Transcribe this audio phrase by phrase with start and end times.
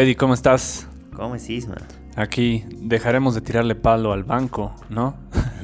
[0.00, 0.88] Teddy, ¿cómo estás?
[1.14, 1.76] ¿Cómo es Isma?
[2.16, 5.14] Aquí dejaremos de tirarle palo al banco, ¿no?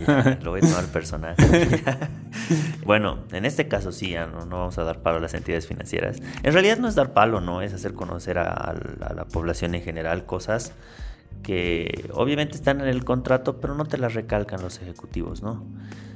[0.06, 1.42] Ya, lo voy a tomar personaje.
[2.84, 5.66] bueno, en este caso sí, ya no, no, vamos a dar palo a las entidades
[5.66, 6.20] financieras.
[6.42, 7.62] En realidad no es dar palo, ¿no?
[7.62, 10.74] Es hacer conocer a, a la población en general cosas
[11.42, 15.64] que obviamente están en el contrato, pero no te las recalcan los ejecutivos, ¿no?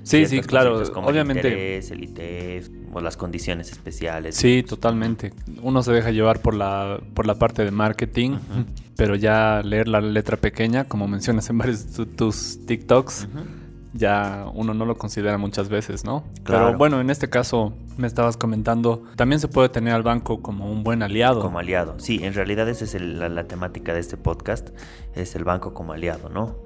[0.03, 0.83] Sí, sí, claro.
[0.93, 1.49] Como obviamente.
[1.49, 4.37] El interés, el ITF o las condiciones especiales.
[4.37, 5.33] Sí, totalmente.
[5.63, 8.65] Uno se deja llevar por la, por la parte de marketing, uh -huh.
[8.97, 13.29] pero ya leer la letra pequeña, como mencionas en varios de tus TikToks.
[13.33, 13.61] Uh -huh
[13.93, 16.25] ya uno no lo considera muchas veces, ¿no?
[16.45, 16.67] Claro.
[16.67, 20.71] Pero bueno, en este caso me estabas comentando, también se puede tener al banco como
[20.71, 21.41] un buen aliado.
[21.41, 24.71] Como aliado, sí, en realidad esa es el, la, la, temática de este podcast,
[25.15, 26.57] es el banco como aliado, ¿no?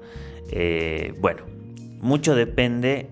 [0.51, 1.43] Eh, bueno,
[1.99, 3.09] mucho depende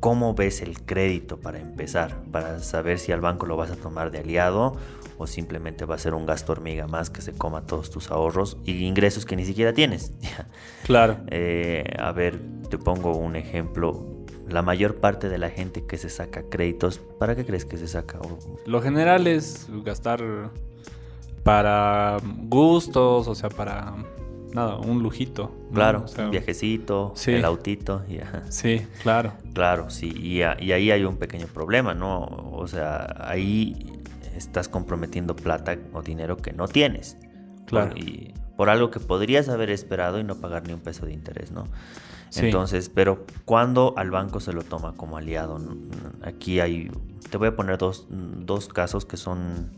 [0.00, 4.10] cómo ves el crédito para empezar, para saber si al banco lo vas a tomar
[4.10, 4.76] de aliado
[5.18, 8.56] o simplemente va a ser un gasto hormiga más que se coma todos tus ahorros
[8.64, 10.12] y ingresos que ni siquiera tienes.
[10.84, 11.18] claro.
[11.28, 12.40] Eh, a ver,
[12.70, 14.06] te pongo un ejemplo.
[14.48, 17.86] La mayor parte de la gente que se saca créditos, ¿para qué crees que se
[17.86, 18.18] saca?
[18.64, 20.22] Lo general es gastar
[21.42, 23.94] para gustos, o sea, para
[24.52, 25.54] nada, un lujito.
[25.72, 26.04] Claro, ¿no?
[26.04, 27.32] o sea, un viajecito, sí.
[27.32, 28.04] el autito.
[28.06, 28.44] Yeah.
[28.48, 29.32] Sí, claro.
[29.52, 32.24] Claro, sí, y, y, ahí hay un pequeño problema, ¿no?
[32.52, 34.02] O sea, ahí
[34.36, 37.16] estás comprometiendo plata o dinero que no tienes.
[37.66, 37.90] Claro.
[37.90, 41.12] Por, y por algo que podrías haber esperado y no pagar ni un peso de
[41.12, 41.64] interés, ¿no?
[42.30, 42.46] Sí.
[42.46, 45.58] Entonces, pero cuando al banco se lo toma como aliado,
[46.22, 46.90] aquí hay,
[47.30, 49.70] te voy a poner dos, dos casos que son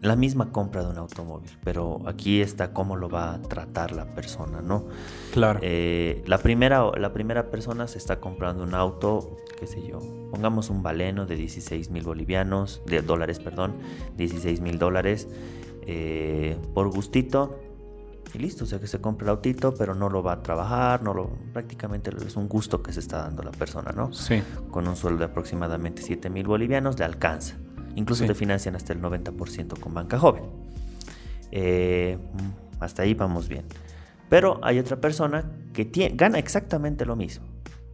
[0.00, 4.06] la misma compra de un automóvil, pero aquí está cómo lo va a tratar la
[4.14, 4.86] persona, ¿no?
[5.32, 5.58] Claro.
[5.62, 9.98] Eh, la, primera, la primera persona se está comprando un auto, qué sé yo,
[10.30, 13.76] pongamos un baleno de 16 mil bolivianos, de dólares, perdón,
[14.16, 15.28] 16 mil dólares,
[15.86, 17.58] eh, por gustito,
[18.34, 21.02] y listo, o sea que se compra el autito, pero no lo va a trabajar,
[21.02, 24.12] no lo, prácticamente es un gusto que se está dando la persona, ¿no?
[24.12, 24.42] Sí.
[24.70, 27.56] Con un sueldo de aproximadamente 7 mil bolivianos le alcanza.
[27.98, 28.28] Incluso sí.
[28.28, 30.44] te financian hasta el 90% con banca joven.
[31.50, 32.18] Eh,
[32.80, 33.64] hasta ahí vamos bien.
[34.28, 37.46] Pero hay otra persona que tiene, gana exactamente lo mismo.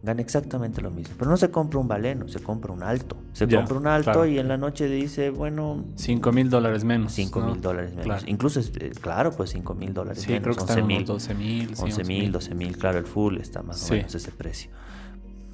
[0.03, 1.15] Gana exactamente lo mismo.
[1.17, 3.17] Pero no se compra un baleno, se compra un alto.
[3.33, 4.25] Se Ya, compra un alto claro.
[4.27, 7.11] y en la noche dice, bueno, 5 mil dólares menos.
[7.13, 7.61] 5 mil ¿no?
[7.61, 8.05] dólares menos.
[8.05, 8.23] Claro.
[8.27, 10.43] Incluso, eh, claro, pues 5 mil dólares Sí, menos.
[10.43, 10.97] creo que 11 están en mil.
[10.97, 11.73] unos 12 mil.
[11.79, 13.93] 11 mil, 12 mil, claro, el full está más o Sí.
[13.95, 14.69] menos ese precio.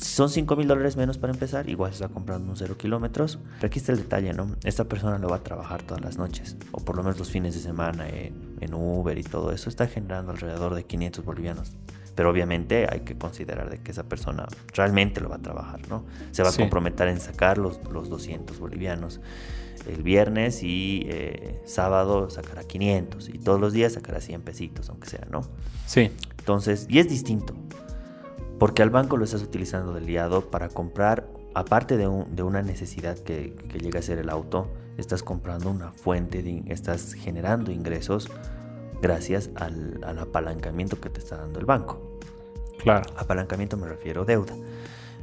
[0.02, 3.38] Son 5 mil dólares menos para empezar, igual se está comprando un 0 kilómetros.
[3.60, 4.56] Pero aquí está el detalle, ¿no?
[4.64, 7.54] Esta persona lo va a trabajar todas las noches, o por lo menos los fines
[7.54, 9.70] de semana en, en Uber y todo eso.
[9.70, 11.74] Está generando alrededor de 500 bolivianos.
[12.16, 16.04] Pero obviamente hay que considerar de que esa persona realmente lo va a trabajar, ¿no?
[16.32, 16.60] Se va a Sí.
[16.60, 19.22] comprometer en sacar los, los 200 bolivianos
[19.88, 25.10] el viernes y eh, sábado sacará 500 y todos los días sacará 100 pesitos, aunque
[25.10, 25.42] sea, ¿no?
[25.88, 27.56] Sí, Entonces, y es distinto,
[28.62, 32.62] porque al banco lo estás utilizando de liado para comprar, aparte de, un- de una
[32.62, 34.68] necesidad que, que llega a ser el auto,
[34.98, 38.30] estás comprando una fuente, de, estás generando ingresos
[39.02, 42.20] gracias al, al apalancamiento que te está dando el banco.
[42.78, 43.10] claro.
[43.18, 44.54] Apalancamiento me refiero a deuda.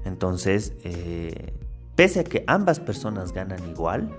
[0.04, 1.52] Entonces, eh,
[1.94, 4.10] pese a que ambas personas ganan igual,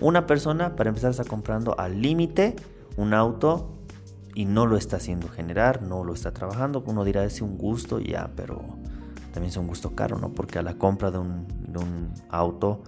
[0.00, 2.56] una persona para empezar está comprando al límite
[2.96, 3.70] un auto
[4.34, 6.82] y no lo está haciendo generar, no lo está trabajando.
[6.86, 8.62] Uno dirá es un gusto ya, pero
[9.32, 10.32] también es un gusto caro, ¿no?
[10.32, 12.82] Porque a la compra de un, de un auto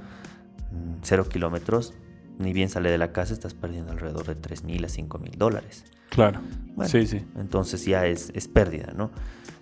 [0.73, 1.95] mm, cero kilómetros,
[2.39, 5.33] ni bien sale de la casa, estás perdiendo alrededor de 3 mil a 5 mil
[5.39, 5.85] dólares.
[6.11, 6.41] Claro.
[6.75, 7.25] Bueno, sí, sí.
[7.37, 9.11] Entonces ya es, es pérdida, ¿no?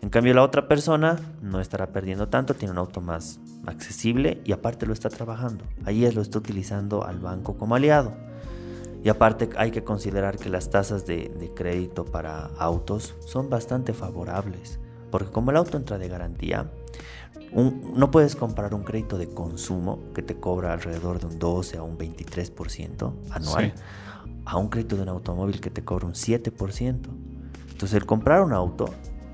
[0.03, 4.53] En cambio, la otra persona no estará perdiendo tanto, tiene un auto más accesible y
[4.53, 5.65] aparte lo está trabajando.
[5.85, 8.17] Ahí es lo está utilizando al banco como aliado.
[9.03, 13.93] Y aparte hay que considerar que las tasas de, de crédito para autos son bastante
[13.95, 14.79] favorables.
[15.11, 16.71] Porque como el auto entra de garantía,
[17.53, 21.79] un- no puedes comprar un crédito de consumo que te cobra alrededor de un 12
[21.79, 23.83] a un 23% anual Sí.
[24.45, 27.09] a un crédito de un automóvil que te cobra un 7%.
[27.71, 28.87] Entonces el comprar un auto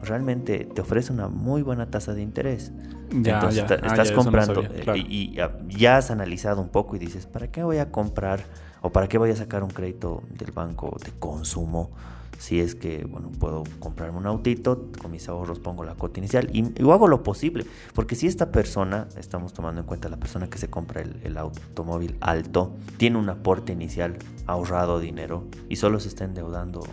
[0.02, 2.72] realmente te ofrece una muy buena tasa de interés.
[3.10, 3.62] Ya, Entonces ya.
[3.62, 4.98] está- Ah, estás ya, eso no comprando sabía, claro.
[4.98, 8.44] y, y ya- ya has analizado un poco y dices, ¿para qué voy a comprar
[8.82, 11.90] o para qué voy a sacar un crédito del banco de consumo?
[12.38, 16.48] Si es que, bueno, puedo comprarme un autito, con mis ahorros pongo la cuota inicial
[16.52, 17.66] y, y hago lo posible.
[17.94, 21.36] Porque si esta persona, estamos tomando en cuenta la persona que se compra el, el
[21.36, 26.84] automóvil alto, tiene un aporte inicial ahorrado dinero y solo se está endeudando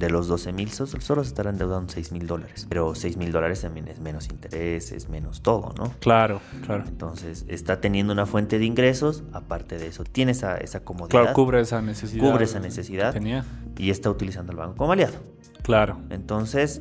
[0.00, 2.66] De los 12 mil, solo se estarán endeudando 6 mil dólares.
[2.70, 5.92] Pero 6 mil dólares también es menos interés, es menos todo, ¿no?
[6.00, 6.84] Claro, claro.
[6.88, 11.20] Entonces está teniendo una fuente de ingresos, aparte de eso, tiene esa, esa comodidad.
[11.20, 12.30] Claro, cubre esa necesidad.
[12.30, 13.12] Cubre esa necesidad.
[13.12, 13.44] Tenía.
[13.76, 15.18] Y está utilizando el banco como aliado.
[15.62, 16.00] Claro.
[16.08, 16.80] Entonces,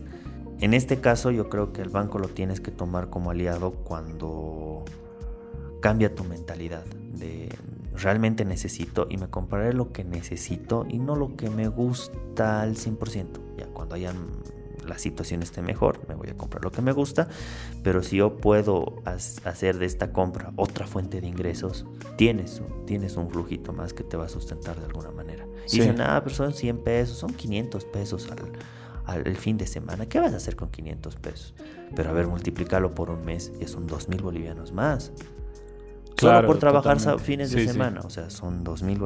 [0.62, 4.86] en este caso yo creo que el banco lo tienes que tomar como aliado cuando
[5.82, 7.50] cambia tu mentalidad de
[8.02, 12.76] realmente necesito y me compraré lo que necesito y no lo que me gusta al
[12.76, 13.58] 100%.
[13.58, 14.16] Ya cuando hayan
[14.86, 17.28] la situación esté mejor, me voy a comprar lo que me gusta,
[17.84, 21.86] pero si yo puedo hacer de esta compra otra fuente de ingresos,
[22.18, 25.46] tienes un, tienes un flujito más que te va a sustentar de alguna manera.
[25.68, 30.08] Y dicen, ah, pero son 100 pesos, son 500 pesos al, al, fin de semana.
[30.08, 31.54] ¿Qué vas a hacer con 500 pesos?
[31.96, 35.12] Pero a ver, multiplicarlo por un mes y son 2 mil bolivianos más.
[36.20, 38.02] Claro, por trabajar fines de semana.
[38.04, 39.00] O sea, son 2 mil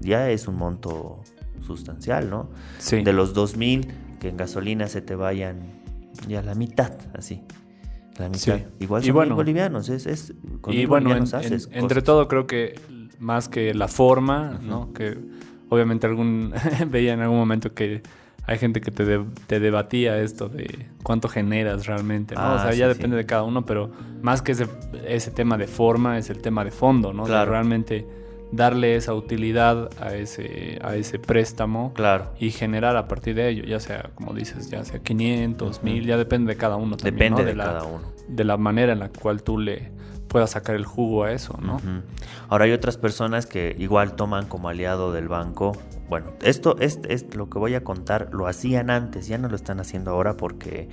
[0.00, 1.22] Ya es un monto
[1.60, 2.50] sustancial, ¿no?
[2.78, 3.02] Sí.
[3.02, 5.82] De los 2 mil que en gasolina se te vayan
[6.28, 7.42] ya la mitad, así.
[8.18, 8.60] La mitad.
[8.78, 9.88] Igual son bueno, bolivianos.
[9.88, 10.34] Es, es,
[10.68, 12.78] y bueno, entre todo creo que
[13.18, 14.92] más que la forma, ¿no?
[14.92, 15.18] Que
[15.68, 16.52] obviamente algún
[16.88, 18.02] veía en algún momento que
[18.44, 22.54] hay gente que te, te, debatía esto de cuánto generas realmente, ¿no?
[22.54, 23.90] o sea, ah, ya depende de cada uno, pero
[24.20, 24.68] más que ese,
[25.06, 27.24] ese, tema de forma es el tema de fondo, ¿no?
[27.24, 27.50] Claro.
[27.50, 28.06] realmente
[28.50, 32.32] darle esa utilidad a ese, a ese préstamo claro.
[32.38, 36.16] y generar a partir de ello, ya sea, como dices, ya sea 500, 1000, ya
[36.18, 38.12] depende de cada uno también, Depende de, cada uno.
[38.28, 39.92] De la manera en la cual tú le
[40.28, 41.80] puedas sacar el jugo a eso, ¿no?
[42.48, 45.76] Ahora hay otras personas que igual toman como aliado del banco
[46.08, 49.56] bueno, esto es, es, lo que voy a contar, lo hacían antes, ya no lo
[49.56, 50.88] están haciendo ahora porque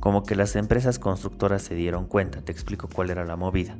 [0.00, 2.42] como que las empresas constructoras se dieron cuenta.
[2.42, 3.76] Te explico cuál era la movida.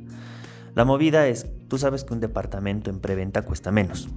[0.73, 4.09] La movida es, tú sabes que un departamento en preventa cuesta menos.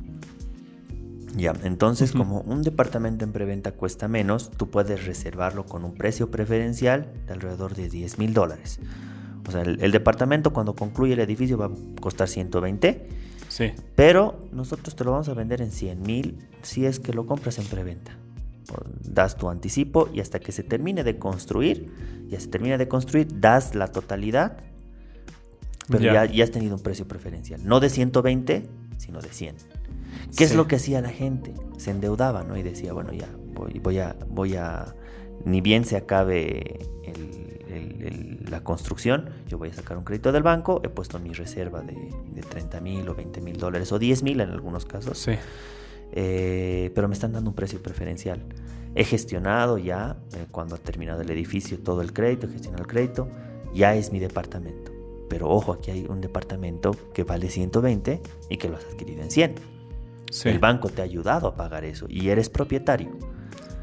[1.36, 6.30] Ya, entonces como un departamento en preventa cuesta menos, tú puedes reservarlo con un precio
[6.30, 8.80] preferencial de alrededor de 10 mil dólares.
[9.46, 11.70] O sea, el, el, departamento cuando concluye el edificio va a
[12.00, 13.27] costar 120
[13.58, 13.72] Sí.
[13.96, 17.58] Pero nosotros te lo vamos a vender en 100 mil si es que lo compras
[17.58, 18.16] en preventa.
[19.02, 21.90] Das tu anticipo y hasta que se termine de construir,
[22.28, 24.58] ya se termina de construir, das la totalidad,
[25.88, 27.60] pero ya, ya, has tenido un precio preferencial.
[27.64, 29.56] No de 120, sino de 100.
[30.36, 31.52] ¿Qué es lo que hacía la gente?
[31.78, 32.56] Se endeudaba, ¿no?
[32.56, 34.94] Y decía, bueno, ya, voy, voy, a, voy a,
[35.44, 40.80] ni bien se acabe el, la construcción, yo voy a sacar un crédito del banco,
[40.84, 44.40] he puesto mi reserva de, de 30 mil o 20 mil dólares o 10 mil
[44.40, 45.32] en algunos casos, sí.
[46.12, 48.42] Eh, pero me están dando un precio preferencial.
[48.94, 53.28] He gestionado ya, eh, cuando ha terminado el edificio, todo el crédito, gestionado el crédito,
[53.74, 54.92] ya es mi departamento.
[55.28, 59.30] Pero ojo, aquí hay un departamento que vale 120 y que lo has adquirido en
[59.30, 59.54] 100.
[60.44, 63.10] El banco te ha ayudado a pagar eso y eres propietario.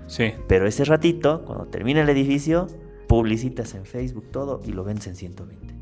[0.07, 0.34] Sí.
[0.48, 2.68] Pero ese ratito, cuando termina el edificio,
[3.07, 5.75] publicitas en Facebook, todo, y lo vendes en 120.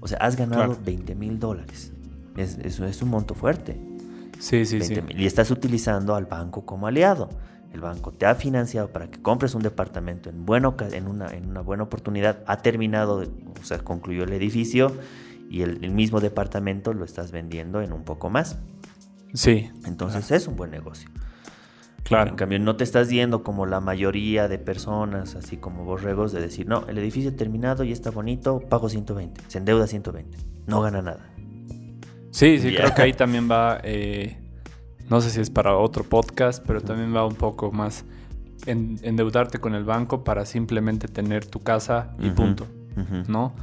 [0.00, 1.92] O sea, has ganado 20 mil dólares.
[2.36, 3.78] Es, es, un monto fuerte.
[4.38, 4.96] Sí, sí, sí.
[5.10, 7.28] Y estás utilizando al banco como aliado.
[7.72, 11.48] El banco te ha financiado para que compres un departamento en, bueno, en, una, en
[11.48, 12.42] una buena oportunidad.
[12.46, 13.22] Ha terminado,
[13.60, 14.92] o sea, concluyó el edificio
[15.48, 18.58] y el, mismo departamento lo estás vendiendo en un poco más.
[19.34, 19.70] Sí.
[19.84, 21.08] Entonces es un buen negocio.
[22.02, 22.30] Claro.
[22.30, 26.40] En cambio, no te estás yendo como la mayoría de personas, así como borregos, de
[26.40, 31.00] decir, no, el edificio terminado y está bonito, pago 120, se endeuda 120, no gana
[31.02, 31.30] nada.
[32.30, 34.38] Sí, sí, creo que ahí también va, eh,
[35.08, 38.04] no sé si es para otro podcast, pero también va un poco más
[38.66, 42.66] en, endeudarte con el banco para simplemente tener tu casa y punto,
[43.28, 43.54] ¿no?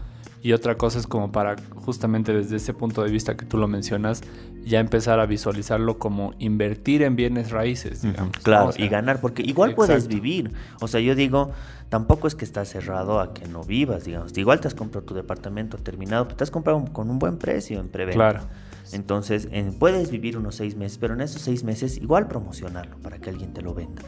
[0.42, 3.68] Y otra cosa es como para justamente desde ese punto de vista que tú lo
[3.68, 4.22] mencionas,
[4.64, 8.04] ya empezar a visualizarlo como invertir en bienes raíces.
[8.04, 10.52] Digamos, claro, y ganar, porque igual puedes vivir.
[10.80, 11.52] O sea, yo digo,
[11.90, 14.38] tampoco es que estás cerrado a que no vivas, digamos.
[14.38, 17.90] Igual te has comprado tu departamento terminado, te has comprado con un buen precio en
[17.90, 18.18] preventa.
[18.18, 18.42] Claro.
[18.92, 23.30] Entonces, puedes vivir unos seis meses, pero en esos seis meses igual promocionarlo para que
[23.30, 24.02] alguien te lo venda.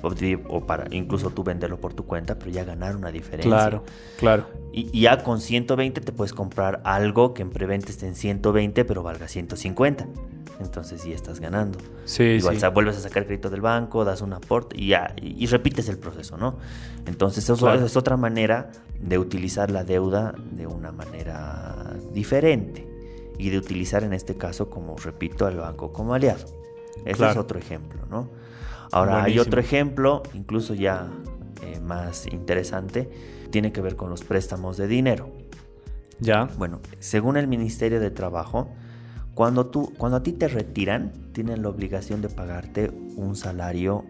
[0.50, 3.50] O, para incluso tú venderlo por tu cuenta, pero ya ganar una diferencia.
[3.50, 3.84] Claro,
[4.18, 4.48] claro.
[4.74, 9.04] Y, ya con 120 te puedes comprar algo que en preventa esté en 120, pero
[9.04, 10.08] valga 150.
[10.60, 11.80] Entonces ya estás ganando.
[12.06, 12.68] Sí, Igual sí.
[12.72, 16.38] vuelves a sacar crédito del banco, das un aporte y ya, y, repites el proceso,
[16.38, 16.58] ¿no?
[17.08, 22.91] Entonces eso es otra manera de utilizar la deuda de una manera diferente
[23.42, 26.46] y de utilizar en este caso, como repito, al banco como aliado.
[27.06, 28.30] Ese es otro ejemplo, ¿no?
[28.92, 31.10] Ahora hay otro ejemplo, incluso ya
[31.64, 33.10] eh, más interesante,
[33.50, 35.32] tiene que ver con los préstamos de dinero.
[36.20, 36.50] Ya.
[36.60, 38.70] Bueno, según el Ministerio de Trabajo,
[39.34, 44.06] cuando, tú, cuando a ti te retiran, tienen la obligación de pagarte un salario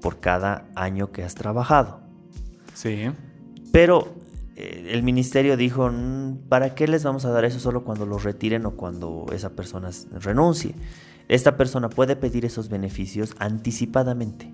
[0.00, 2.02] por cada año que has trabajado.
[2.74, 3.10] Sí.
[3.72, 4.14] Pero
[4.92, 8.66] el ministerio dijo, "Mm, ¿para qué les vamos a dar eso solo cuando los retiren
[8.66, 10.74] o cuando esa persona renuncie?
[11.28, 14.52] Esta persona puede pedir esos beneficios anticipadamente.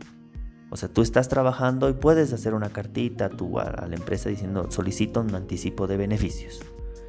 [0.70, 4.28] O sea, tú estás trabajando y puedes hacer una cartita tú a, a la empresa
[4.28, 6.60] diciendo, solicito un anticipo de beneficios.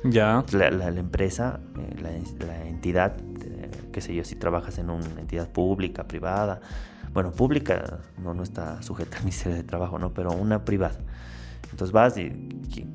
[0.04, 0.46] Ya.
[0.54, 4.89] La, la- la empresa, eh, la, la entidad, eh, qué sé yo, si trabajas en
[4.92, 6.62] una entidad pública, privada,
[7.13, 10.13] bueno, pública no, no está sujeta al Ministerio de Trabajo, ¿no?
[10.13, 11.00] Pero una privada.
[11.72, 12.30] Entonces vas y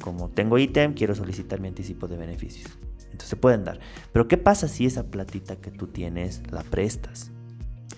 [0.02, 2.70] como tengo ítem, quiero solicitar mi anticipo de beneficios.
[3.04, 3.78] Entonces se pueden dar.
[4.12, 7.30] Pero ¿qué pasa si esa platita que tú tienes la prestas?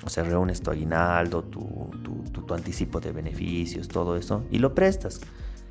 [0.05, 1.61] O sea, reúnes tu aguinaldo, tu,
[2.05, 5.21] tu, tu- tu anticipo de beneficios, todo eso, y lo prestas.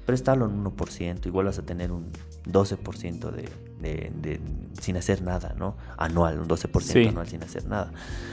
[0.05, 2.07] Préstalo en 1%, igual vas a tener un
[2.45, 3.47] 12% de,
[3.79, 4.41] de- de-
[4.81, 5.77] sin hacer nada, ¿no?
[5.97, 7.07] Anual, un 12% Sí.
[7.07, 7.91] anual sin hacer nada.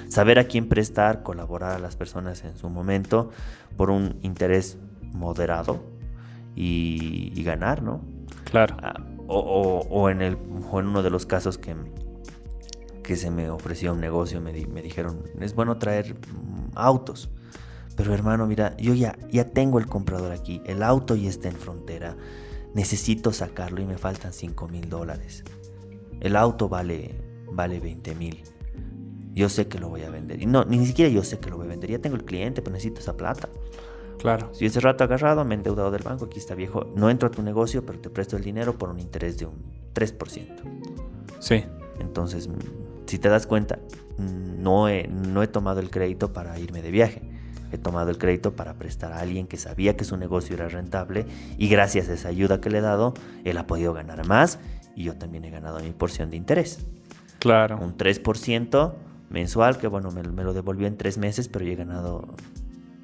[0.09, 3.31] Saber a quién prestar, colaborar a las personas en su momento
[3.77, 4.79] por un interés
[5.13, 5.83] moderado
[6.57, 8.01] y, y ganar, ¿no?
[8.45, 8.77] Claro.
[8.83, 8.95] Ah,
[9.29, 10.37] o, o- o en el,
[10.71, 11.75] o en uno de los casos que,
[13.03, 17.31] que se me ofreció un negocio, me, di- me dijeron, es bueno traer mm, autos.
[17.97, 21.57] Pero hermano, mira, yo ya, ya tengo el comprador aquí, el auto ya está en
[21.57, 22.17] frontera,
[22.75, 25.45] necesito sacarlo y me faltan 5 mil dólares.
[26.21, 27.15] El auto vale,
[27.53, 28.43] vale 20 mil.
[29.33, 30.43] Yo sé que lo voy a vender.
[30.43, 31.91] Y no, ni siquiera yo sé que lo voy a vender.
[31.91, 33.49] Ya tengo el cliente, pero necesito esa plata.
[34.21, 34.51] Claro.
[34.53, 37.31] Si ese rato agarrado, me he endeudado del banco, aquí está viejo, no entro a
[37.31, 39.55] tu negocio, pero te presto el dinero por un interés de un
[39.95, 40.63] 3%.
[41.39, 41.65] Sí.
[42.01, 42.53] Entonces, mm,
[43.07, 43.79] si te das cuenta,
[44.19, 47.23] mm, no he, no he tomado el crédito para irme de viaje.
[47.73, 51.25] He tomado el crédito para prestar a alguien que sabía que su negocio era rentable
[51.57, 54.59] y gracias a esa ayuda que le he dado, él ha podido ganar más
[54.95, 56.85] y yo también he ganado mi porción de interés.
[57.39, 57.79] Claro.
[57.81, 58.93] Un 3%
[59.31, 62.35] mensual, que bueno, me, me lo devolvió en tres meses, pero yo he ganado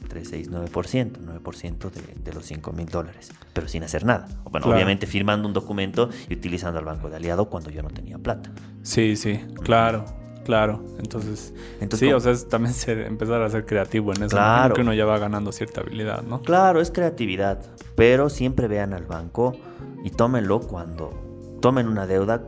[0.08, 4.26] 3, 6, 9%, 9% de, de los 5 mil dólares, pero sin hacer nada.
[4.44, 4.76] Bueno, Claro.
[4.76, 8.50] obviamente firmando un documento y utilizando al banco de aliado cuando yo no tenía plata.
[8.82, 9.40] Sí, sí.
[9.62, 10.04] Claro.
[10.44, 10.84] Claro.
[11.00, 11.52] Entonces.
[11.80, 14.28] Entonces, sí, como- o sea, es también ser- empezar a ser creativo en eso.
[14.36, 14.74] Claro.
[14.76, 16.40] Que uno ya va ganando cierta habilidad, ¿no?
[16.42, 17.58] Claro, es creatividad,
[17.96, 19.56] pero siempre vean al banco
[20.04, 22.44] y tómenlo cuando tomen una deuda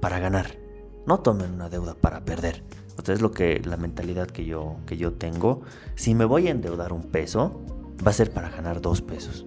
[0.00, 0.58] para ganar,
[1.06, 2.64] no tomen una deuda para perder.
[2.98, 5.62] O sea, es lo que la mentalidad que yo que yo tengo.
[5.94, 7.62] Si me voy a endeudar un peso,
[8.04, 9.46] va a ser para ganar dos pesos.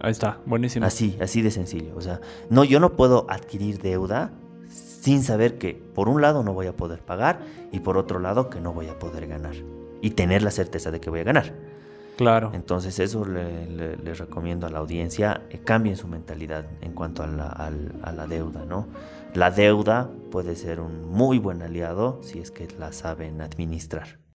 [0.00, 0.40] Ahí está.
[0.46, 0.86] Buenísimo.
[0.86, 1.96] Así, así de sencillo.
[1.96, 2.20] O sea,
[2.50, 4.32] no, yo no puedo adquirir deuda
[4.68, 7.40] sin saber que por un lado no voy a poder pagar
[7.72, 9.54] y por otro lado que no voy a poder ganar.
[10.00, 11.54] Y tener la certeza de que voy a ganar.
[12.18, 12.50] Claro.
[12.52, 17.46] Entonces eso le, recomiendo a la audiencia, eh, cambien su mentalidad en cuanto a la,
[17.46, 18.88] a la deuda, ¿no?
[19.34, 24.18] La deuda puede ser un muy buen aliado si es que la saben administrar.